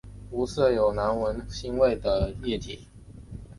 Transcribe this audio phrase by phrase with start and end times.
[0.31, 2.87] 无色有难闻腥味的液体。